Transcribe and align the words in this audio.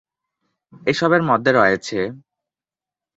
এসবের 0.87 1.21
মধ্যে 1.29 1.51
রয়েছেঃ 1.51 2.05